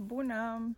Bună! 0.00 0.76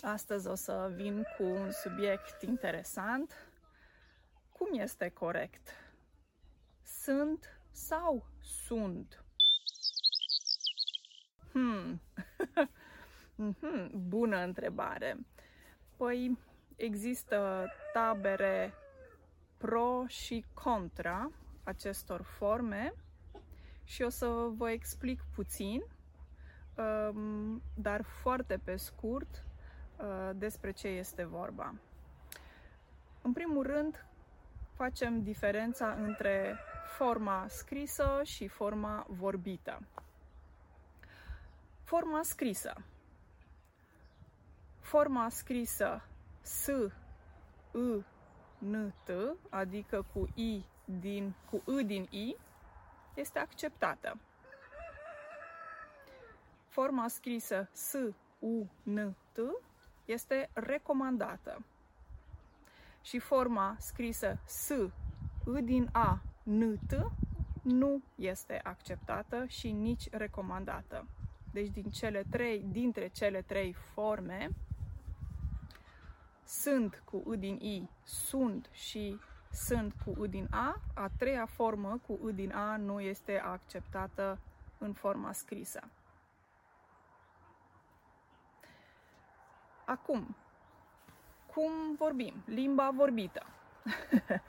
Astăzi 0.00 0.48
o 0.48 0.54
să 0.54 0.92
vin 0.94 1.22
cu 1.36 1.42
un 1.42 1.70
subiect 1.70 2.42
interesant. 2.42 3.50
Cum 4.52 4.68
este 4.78 5.08
corect? 5.08 5.68
Sunt 6.82 7.60
sau 7.70 8.26
sunt? 8.40 9.24
Hmm. 11.52 12.00
Mhm, 13.34 13.90
bună 14.08 14.36
întrebare. 14.36 15.26
Păi 15.96 16.38
există 16.76 17.68
tabere 17.92 18.74
pro 19.56 20.04
și 20.06 20.44
contra 20.54 21.30
acestor 21.62 22.22
forme 22.22 22.94
și 23.84 24.02
o 24.02 24.08
să 24.08 24.26
vă 24.56 24.70
explic 24.70 25.24
puțin 25.34 25.82
dar 27.74 28.02
foarte 28.02 28.60
pe 28.64 28.76
scurt 28.76 29.44
uh, 29.96 30.30
despre 30.34 30.70
ce 30.70 30.88
este 30.88 31.24
vorba. 31.24 31.74
În 33.22 33.32
primul 33.32 33.66
rând, 33.66 34.06
facem 34.74 35.22
diferența 35.22 35.92
între 35.92 36.56
forma 36.96 37.46
scrisă 37.48 38.20
și 38.24 38.48
forma 38.48 39.06
vorbită. 39.08 39.80
Forma 41.82 42.22
scrisă. 42.22 42.72
Forma 44.80 45.28
scrisă 45.28 46.02
S, 46.40 46.66
I, 47.74 48.04
N, 48.58 48.92
T, 49.04 49.10
adică 49.50 50.06
cu 50.12 50.28
I 50.34 50.64
din, 50.84 51.34
cu 51.50 51.62
I 51.80 51.84
din 51.84 52.06
I, 52.10 52.36
este 53.14 53.38
acceptată. 53.38 54.18
Forma 56.72 57.08
scrisă 57.08 57.68
S, 57.72 57.94
U, 58.38 58.70
N, 58.82 59.14
T 59.32 59.38
este 60.04 60.50
recomandată. 60.52 61.64
Și 63.02 63.18
forma 63.18 63.76
scrisă 63.78 64.38
S, 64.44 64.68
I 65.58 65.62
din 65.62 65.88
A, 65.92 66.22
N, 66.42 66.74
T 66.86 67.10
nu 67.62 68.02
este 68.14 68.60
acceptată 68.62 69.44
și 69.46 69.70
nici 69.70 70.10
recomandată. 70.10 71.06
Deci 71.52 71.68
din 71.68 71.90
cele 71.90 72.24
trei, 72.30 72.64
dintre 72.70 73.08
cele 73.08 73.42
trei 73.42 73.72
forme, 73.72 74.50
sunt 76.44 77.02
cu 77.04 77.32
I 77.32 77.36
din 77.36 77.54
I, 77.54 77.88
sunt 78.02 78.68
și 78.70 79.18
sunt 79.50 79.94
cu 80.04 80.24
I 80.24 80.28
din 80.28 80.46
A, 80.50 80.80
a 80.94 81.08
treia 81.18 81.46
formă 81.46 82.00
cu 82.06 82.18
I 82.28 82.32
din 82.32 82.52
A 82.52 82.76
nu 82.76 83.00
este 83.00 83.38
acceptată 83.38 84.38
în 84.78 84.92
forma 84.92 85.32
scrisă. 85.32 85.80
Acum, 89.92 90.36
cum 91.46 91.94
vorbim? 91.94 92.42
Limba 92.46 92.90
vorbită. 92.90 93.46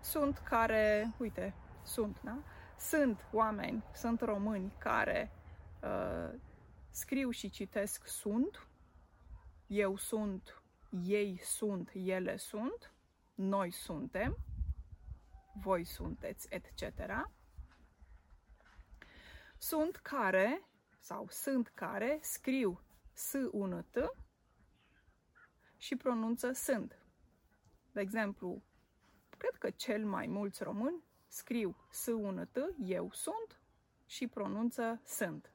sunt 0.00 0.38
care, 0.38 1.12
uite, 1.16 1.54
sunt, 1.82 2.20
da? 2.22 2.42
Sunt 2.76 3.26
oameni, 3.32 3.84
sunt 3.94 4.20
români 4.20 4.72
care 4.78 5.30
uh, 5.82 6.38
scriu 6.90 7.30
și 7.30 7.50
citesc 7.50 8.06
sunt, 8.06 8.68
eu 9.66 9.96
sunt, 9.96 10.62
ei 11.04 11.38
sunt, 11.42 11.90
ele 11.94 12.36
sunt, 12.36 12.92
noi 13.34 13.70
suntem, 13.70 14.36
voi 15.54 15.84
sunteți, 15.84 16.46
etc. 16.50 16.82
Sunt 19.56 19.96
care, 19.96 20.62
sau 20.98 21.26
sunt 21.28 21.68
care, 21.68 22.18
scriu 22.22 22.80
S1T 23.18 24.26
și 25.76 25.96
pronunță 25.96 26.52
sunt. 26.52 26.98
De 27.92 28.00
exemplu, 28.00 28.62
cred 29.38 29.54
că 29.54 29.70
cel 29.70 30.06
mai 30.06 30.26
mulți 30.26 30.62
români 30.62 31.02
scriu 31.26 31.76
S1T, 31.90 32.58
eu 32.78 33.10
sunt, 33.12 33.60
și 34.06 34.26
pronunță 34.26 35.00
sunt. 35.04 35.52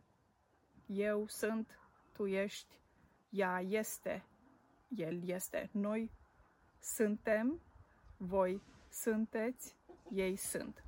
Eu 0.85 1.27
sunt, 1.27 1.79
tu 2.11 2.25
ești, 2.25 2.79
ea 3.29 3.61
este, 3.61 4.25
el 4.87 5.27
este, 5.27 5.69
noi 5.71 6.11
suntem, 6.79 7.61
voi 8.17 8.61
sunteți, 8.89 9.75
ei 10.11 10.35
sunt. 10.35 10.83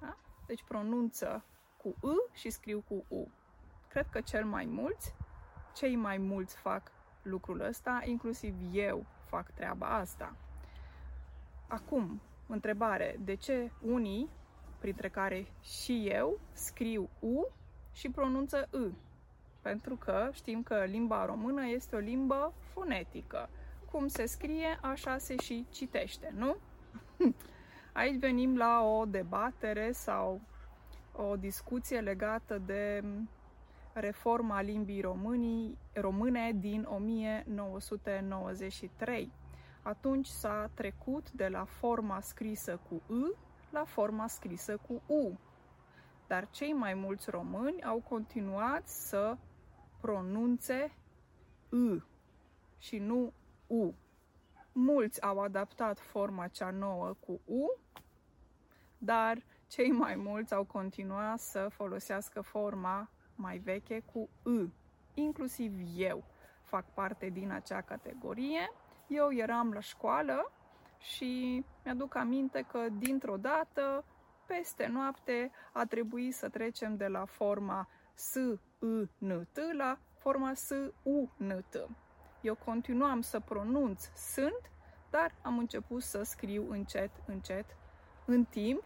Da? 0.00 0.18
Deci 0.46 0.64
pronunță 0.64 1.44
cu 1.76 1.88
I 1.88 2.38
și 2.38 2.50
scriu 2.50 2.80
cu 2.80 3.04
U. 3.08 3.30
Cred 3.88 4.08
că 4.08 4.20
cel 4.20 4.44
mai 4.44 4.64
mulți 4.64 5.14
cei 5.74 5.96
mai 5.96 6.18
mulți 6.18 6.56
fac 6.56 6.92
lucrul 7.22 7.60
ăsta, 7.60 8.02
inclusiv 8.04 8.54
eu 8.72 9.04
fac 9.24 9.50
treaba 9.50 9.86
asta. 9.86 10.36
Acum, 11.68 12.20
întrebare, 12.46 13.16
de 13.24 13.34
ce 13.34 13.70
unii, 13.80 14.28
printre 14.78 15.08
care 15.08 15.46
și 15.62 16.08
eu, 16.08 16.40
scriu 16.52 17.08
U 17.18 17.46
și 17.92 18.10
pronunță 18.10 18.68
I? 18.72 18.94
Pentru 19.62 19.96
că 19.96 20.28
știm 20.32 20.62
că 20.62 20.84
limba 20.84 21.24
română 21.24 21.66
este 21.66 21.96
o 21.96 21.98
limbă 21.98 22.52
fonetică. 22.72 23.48
Cum 23.90 24.06
se 24.06 24.26
scrie, 24.26 24.78
așa 24.82 25.18
se 25.18 25.36
și 25.36 25.66
citește, 25.70 26.32
nu? 26.36 26.56
Aici 27.92 28.18
venim 28.18 28.56
la 28.56 28.82
o 28.82 29.04
debatere 29.04 29.92
sau 29.92 30.40
o 31.16 31.36
discuție 31.36 32.00
legată 32.00 32.58
de 32.58 33.04
reforma 34.00 34.60
limbii 34.60 35.00
românii, 35.00 35.78
române 35.92 36.52
din 36.52 36.86
1993. 36.88 39.32
Atunci 39.82 40.26
s-a 40.26 40.70
trecut 40.74 41.30
de 41.30 41.48
la 41.48 41.64
forma 41.64 42.20
scrisă 42.20 42.80
cu 42.88 43.02
I 43.14 43.34
la 43.70 43.84
forma 43.84 44.26
scrisă 44.26 44.76
cu 44.76 45.02
U. 45.06 45.38
Dar 46.26 46.50
cei 46.50 46.72
mai 46.72 46.94
mulți 46.94 47.30
români 47.30 47.82
au 47.82 48.02
continuat 48.08 48.88
să 48.88 49.36
pronunțe 50.00 50.92
I 51.70 52.02
și 52.78 52.98
nu 52.98 53.32
U. 53.66 53.94
Mulți 54.72 55.22
au 55.22 55.38
adaptat 55.38 55.98
forma 55.98 56.48
cea 56.48 56.70
nouă 56.70 57.14
cu 57.20 57.40
U, 57.44 57.78
dar 58.98 59.42
cei 59.66 59.90
mai 59.90 60.16
mulți 60.16 60.54
au 60.54 60.64
continuat 60.64 61.38
să 61.38 61.68
folosească 61.68 62.40
forma 62.40 63.10
mai 63.40 63.58
veche 63.58 64.02
cu 64.12 64.28
I. 64.44 64.72
Inclusiv 65.14 65.72
eu 65.96 66.24
fac 66.62 66.84
parte 66.94 67.28
din 67.28 67.50
acea 67.50 67.80
categorie. 67.80 68.72
Eu 69.06 69.32
eram 69.32 69.72
la 69.72 69.80
școală 69.80 70.52
și 70.98 71.64
mi-aduc 71.84 72.14
aminte 72.14 72.64
că 72.68 72.86
dintr-o 72.98 73.36
dată, 73.36 74.04
peste 74.46 74.86
noapte, 74.86 75.50
a 75.72 75.84
trebuit 75.84 76.34
să 76.34 76.48
trecem 76.48 76.96
de 76.96 77.06
la 77.06 77.24
forma 77.24 77.88
S, 78.14 78.34
I, 78.34 79.08
N, 79.18 79.48
T 79.52 79.58
la 79.76 79.98
forma 80.16 80.54
S, 80.54 80.70
U, 81.02 81.28
N, 81.36 81.64
T. 81.68 81.76
Eu 82.40 82.54
continuam 82.54 83.20
să 83.20 83.40
pronunț 83.40 84.08
sunt, 84.16 84.70
dar 85.10 85.34
am 85.42 85.58
început 85.58 86.02
să 86.02 86.22
scriu 86.22 86.70
încet, 86.70 87.10
încet, 87.26 87.76
în 88.24 88.44
timp, 88.44 88.82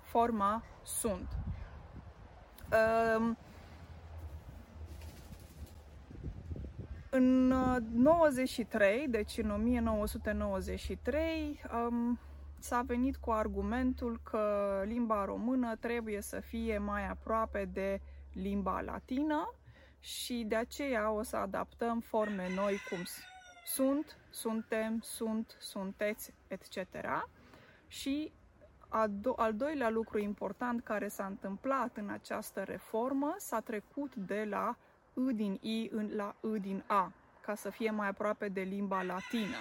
forma 0.00 0.62
sunt. 0.82 1.28
Um, 3.16 3.36
În 7.14 7.46
93, 7.92 9.02
uh, 9.02 9.10
deci 9.10 9.38
în 9.38 9.50
1993, 9.50 11.60
um, 11.88 12.18
s-a 12.58 12.82
venit 12.82 13.16
cu 13.16 13.30
argumentul 13.30 14.20
că 14.22 14.82
limba 14.84 15.24
română 15.24 15.76
trebuie 15.76 16.20
să 16.20 16.40
fie 16.40 16.78
mai 16.78 17.08
aproape 17.08 17.68
de 17.72 18.00
limba 18.32 18.80
latină 18.80 19.54
și 20.00 20.44
de 20.48 20.54
aceea 20.54 21.10
o 21.10 21.22
să 21.22 21.36
adaptăm 21.36 22.00
forme 22.00 22.54
noi 22.54 22.76
cum 22.88 22.98
sunt, 23.64 24.18
suntem, 24.30 25.00
sunt, 25.00 25.56
sunteți, 25.60 26.34
etc. 26.48 26.76
Și 27.86 28.32
al 29.36 29.54
doilea 29.54 29.90
lucru 29.90 30.18
important 30.18 30.82
care 30.82 31.08
s-a 31.08 31.26
întâmplat 31.26 31.96
în 31.96 32.08
această 32.08 32.62
reformă 32.62 33.34
s-a 33.38 33.60
trecut 33.60 34.14
de 34.14 34.46
la 34.48 34.76
I 35.14 35.32
din 35.34 35.58
I 35.60 35.90
la 36.14 36.36
I 36.54 36.58
din 36.60 36.84
A, 36.86 37.12
ca 37.40 37.54
să 37.54 37.70
fie 37.70 37.90
mai 37.90 38.08
aproape 38.08 38.48
de 38.48 38.60
limba 38.60 39.02
latină. 39.02 39.56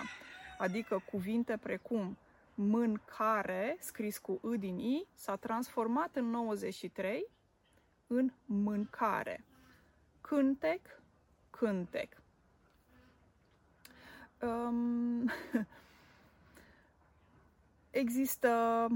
Adică 0.58 1.02
cuvinte 1.12 1.58
precum 1.58 2.18
mâncare, 2.56 3.78
scris 3.80 4.18
cu 4.18 4.42
I 4.54 4.58
din 4.58 4.80
I, 4.80 5.08
s-a 5.14 5.36
transformat 5.36 6.16
în 6.16 6.26
93 6.26 7.26
în 8.08 8.32
mâncare. 8.46 9.44
Cântec, 10.22 11.02
cântec. 11.50 12.22
Um, 14.42 15.30
există 17.90 18.88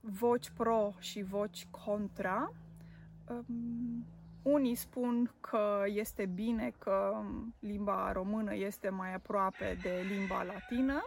voci 0.00 0.50
pro 0.50 0.94
și 0.98 1.22
voci 1.22 1.66
contra. 1.70 2.52
Um, 3.28 4.06
Unii 4.46 4.74
spun 4.74 5.34
că 5.40 5.82
este 5.86 6.26
bine 6.26 6.72
că 6.78 7.22
limba 7.58 8.12
română 8.12 8.54
este 8.54 8.88
mai 8.88 9.14
aproape 9.14 9.78
de 9.82 10.04
limba 10.08 10.42
latină, 10.42 11.04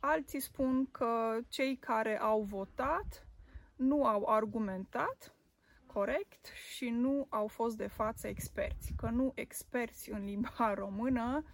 alții 0.00 0.40
spun 0.40 0.88
că 0.90 1.38
cei 1.48 1.76
care 1.76 2.18
au 2.18 2.42
votat 2.42 3.26
nu 3.76 4.04
au 4.04 4.24
argumentat 4.24 5.34
corect 5.86 6.46
și 6.74 6.88
nu 6.88 7.26
au 7.28 7.46
fost 7.46 7.76
de 7.76 7.86
față 7.86 8.28
experți, 8.28 8.92
că 8.96 9.08
nu 9.08 9.32
experți 9.34 10.10
în 10.10 10.24
limba 10.24 10.74
română, 10.82 11.44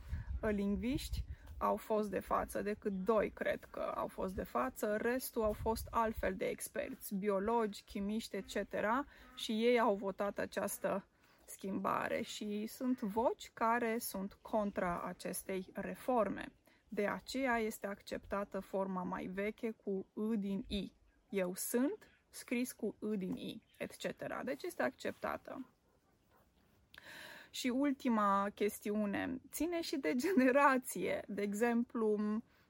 lingviști, 0.41 1.25
au 1.59 1.77
fost 1.77 2.11
de 2.11 2.19
față, 2.19 2.63
decât 2.63 2.93
doi 2.93 3.31
cred 3.31 3.65
că 3.71 3.81
au 3.81 4.07
fost 4.07 4.35
de 4.35 4.43
față, 4.43 4.97
restul 4.97 5.43
au 5.43 5.53
fost 5.53 5.87
altfel 5.91 6.35
de 6.35 6.45
experți, 6.45 7.15
biologi, 7.15 7.83
chimiști, 7.83 8.37
etc. 8.37 8.57
și 9.35 9.53
ei 9.53 9.81
au 9.81 9.95
votat 9.95 10.39
această 10.39 11.07
schimbare 11.45 12.23
și 12.23 12.67
sunt 12.67 13.01
voci 13.01 13.51
care 13.55 13.99
sunt 13.99 14.39
contra 14.41 15.03
acestei 15.03 15.71
reforme. 15.73 16.53
De 16.89 17.07
aceea 17.07 17.59
este 17.59 17.87
acceptată 17.87 18.61
forma 18.61 19.03
mai 19.03 19.27
veche 19.27 19.71
cu 19.71 20.07
I 20.15 20.37
din 20.37 20.65
I. 20.69 20.93
Eu 21.29 21.55
sunt, 21.55 22.11
scris 22.31 22.73
cu 22.73 22.97
I 23.13 23.17
din 23.17 23.35
I, 23.35 23.63
etc. 23.77 24.05
Deci 24.45 24.63
este 24.63 24.83
acceptată. 24.83 25.69
Și 27.59 27.69
ultima 27.69 28.49
chestiune, 28.55 29.41
ține 29.51 29.81
și 29.81 29.97
de 29.97 30.15
generație. 30.15 31.25
De 31.29 31.43
exemplu, 31.43 32.19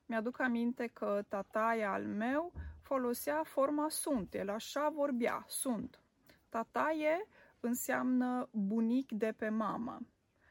mi-aduc 0.07 0.41
aminte 0.41 0.87
că 0.87 1.25
tataia 1.29 1.93
al 1.93 2.05
meu 2.05 2.53
folosea 2.83 3.43
forma 3.45 3.89
sunt, 3.89 4.35
el 4.35 4.51
așa 4.51 4.89
vorbea, 4.89 5.45
sunt. 5.49 6.01
Tataie 6.49 7.27
înseamnă 7.61 8.49
bunic 8.53 9.13
de 9.13 9.35
pe 9.37 9.49
mamă. 9.49 9.99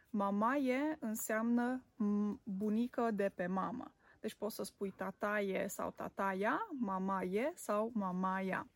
Mamaie 0.09 0.97
înseamnă 0.99 1.83
bunică 2.43 3.11
de 3.13 3.31
pe 3.35 3.47
mamă. 3.47 3.91
Deci 4.19 4.33
poți 4.33 4.55
să 4.55 4.63
spui 4.63 4.91
tataie 4.91 5.65
sau 5.67 5.91
tataia, 5.95 6.67
mamaie 6.79 7.51
sau 7.55 7.91
mamaia. 7.93 8.67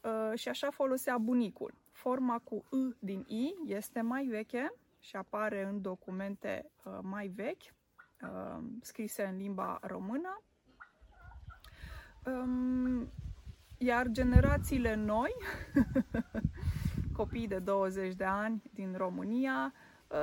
Uh, 0.00 0.38
și 0.38 0.48
așa 0.48 0.70
folosea 0.70 1.18
bunicul. 1.18 1.74
Forma 1.90 2.38
cu 2.38 2.64
I 2.70 2.94
din 2.98 3.24
I 3.26 3.54
este 3.66 4.00
mai 4.00 4.24
veche 4.24 4.72
și 5.02 5.16
apare 5.16 5.62
în 5.62 5.80
documente 5.80 6.70
uh, 6.84 6.98
mai 7.02 7.28
vechi, 7.28 7.62
uh, 8.22 8.64
scrise 8.80 9.22
în 9.22 9.36
limba 9.36 9.78
română. 9.82 10.42
Um, 12.24 13.12
iar 13.78 14.06
generațiile 14.08 14.94
noi, 14.94 15.32
copii 17.18 17.48
de 17.48 17.58
20 17.58 18.14
de 18.14 18.24
ani 18.24 18.62
din 18.72 18.94
România, 18.96 19.72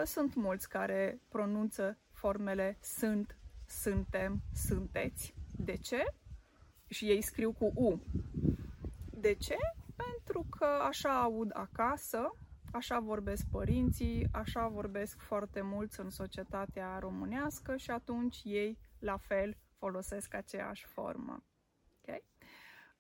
sunt 0.06 0.36
mulți 0.36 0.70
care 0.70 1.22
pronunță 1.30 1.98
formele 2.12 2.78
sunt, 2.82 3.38
suntem, 3.66 4.42
sunteți. 4.54 5.34
De 5.58 5.76
ce? 5.76 6.04
Și 6.88 7.06
ei 7.06 7.22
scriu 7.22 7.52
cu 7.52 7.72
U. 7.76 8.02
De 9.12 9.34
ce? 9.34 9.56
Pentru 9.96 10.46
că 10.50 10.66
așa 10.66 11.22
aud 11.22 11.52
acasă, 11.54 12.34
așa 12.72 13.00
vorbesc 13.00 13.46
părinții, 13.52 14.28
așa 14.32 14.68
vorbesc 14.68 15.20
foarte 15.20 15.62
mulți 15.62 16.00
în 16.00 16.10
societatea 16.10 17.00
românească 17.00 17.78
și 17.78 17.92
atunci 17.92 18.42
ei 18.44 18.78
la 19.00 19.18
fel 19.18 19.58
folosesc 19.78 20.34
aceeași 20.34 20.86
formă. 20.86 21.44
Okay? 22.02 22.24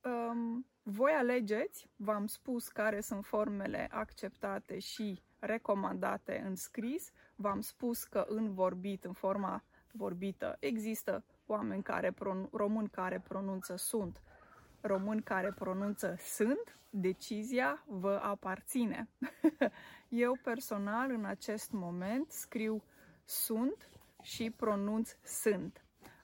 Um, 0.04 0.66
voi 0.84 1.12
alegeți, 1.12 1.90
v-am 1.96 2.26
spus 2.28 2.68
care 2.68 3.02
sunt 3.02 3.26
formele 3.26 3.88
acceptate 3.92 4.80
și 4.80 5.24
recomandate 5.40 6.42
în 6.46 6.56
scris, 6.56 7.12
v-am 7.36 7.62
spus 7.62 8.04
că 8.04 8.26
în 8.28 8.54
vorbit, 8.54 9.04
în 9.04 9.14
forma 9.14 9.64
vorbită, 9.92 10.58
există 10.60 11.24
oameni 11.46 11.84
care, 11.84 12.14
români 12.52 12.90
care 12.90 13.20
pronunță 13.20 13.76
sunt 13.76 14.22
români 14.82 15.22
care 15.22 15.52
pronunță 15.52 16.16
sunt, 16.20 16.80
decizia 16.90 17.84
vă 17.88 18.20
aparține. 18.24 19.10
Eu 20.10 20.38
personal 20.44 21.12
în 21.12 21.26
acest 21.26 21.72
moment 21.72 22.32
scriu 22.32 22.84
sunt 23.26 23.90
și 24.22 24.50
pronunț 24.50 25.16
sunt. 25.24 25.84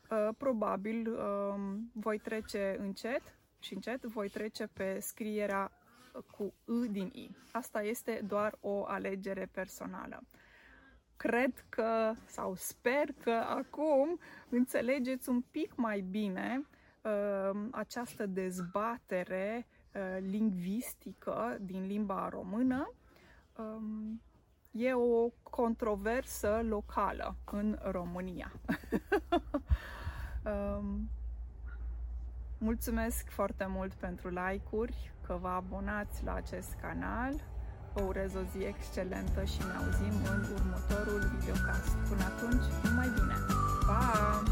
Uh, 0.10 0.30
probabil 0.38 1.14
um, 1.14 1.92
voi 1.94 2.18
trece 2.18 2.76
încet 2.80 3.22
și 3.60 3.74
încet 3.74 4.04
voi 4.04 4.30
trece 4.30 4.68
pe 4.68 5.00
scrierea 5.00 5.72
cu 6.32 6.54
I 6.84 6.88
din 6.88 7.08
I. 7.14 7.36
Asta 7.52 7.82
este 7.82 8.22
doar 8.28 8.58
o 8.62 8.86
alegere 8.86 9.50
personală. 9.52 10.24
Cred 11.18 11.66
că 11.70 12.14
sau 12.26 12.56
sper 12.56 13.14
că 13.24 13.32
acum 13.32 14.20
înțelegeți 14.50 15.30
un 15.30 15.42
pic 15.42 15.76
mai 15.76 16.00
bine 16.00 16.58
uh, 16.60 16.75
Ehm, 17.06 17.68
această 17.72 18.26
dezbatere 18.26 19.68
eh, 19.92 20.02
lingvistică 20.20 21.58
din 21.62 21.86
limba 21.86 22.30
română 22.30 22.94
ehm, 23.60 24.22
e 24.72 24.94
o 24.94 25.30
controversă 25.44 26.62
locală 26.64 27.36
în 27.52 27.80
România. 27.84 28.52
Ehm, 30.46 31.10
mulțumesc 32.58 33.30
foarte 33.30 33.66
mult 33.70 33.94
pentru 33.94 34.30
like-uri, 34.30 35.14
că 35.22 35.38
vă 35.42 35.48
abonați 35.48 36.24
la 36.24 36.34
acest 36.34 36.74
canal. 36.82 37.34
Vă 37.94 38.02
urez 38.02 38.36
o 38.36 38.42
zi 38.52 38.64
excelentă 38.64 39.44
și 39.44 39.58
ne 39.58 39.86
auzim 39.86 40.16
în 40.32 40.46
următorul 40.54 41.38
videocast. 41.38 41.96
Până 42.10 42.24
atunci, 42.24 42.66
numai 42.84 43.10
bine! 43.10 43.36
Pa! 43.86 44.44